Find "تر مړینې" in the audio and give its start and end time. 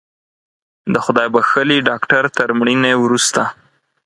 2.37-2.93